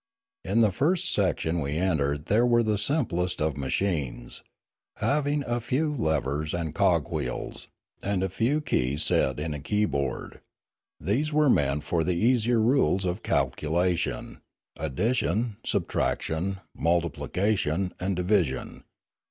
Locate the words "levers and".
5.93-6.73